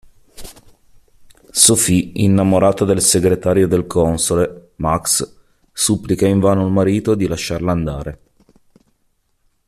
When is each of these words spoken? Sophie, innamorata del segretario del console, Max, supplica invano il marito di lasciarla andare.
Sophie, 1.51 2.09
innamorata 2.15 2.85
del 2.85 3.01
segretario 3.03 3.67
del 3.67 3.85
console, 3.85 4.69
Max, 4.77 5.37
supplica 5.71 6.25
invano 6.25 6.65
il 6.65 6.71
marito 6.71 7.13
di 7.13 7.27
lasciarla 7.27 7.71
andare. 7.71 8.19